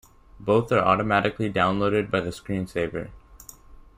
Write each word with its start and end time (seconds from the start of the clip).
Both 0.39 0.71
are 0.71 0.79
automatically 0.79 1.53
downloaded 1.53 2.09
by 2.09 2.21
the 2.21 2.31
screen 2.31 2.65
saver. 2.65 3.11